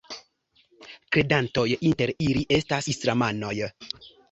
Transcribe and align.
Kredantoj 1.17 1.67
inter 1.91 2.15
ili 2.31 2.43
estas 2.59 2.91
islamanoj. 2.97 3.55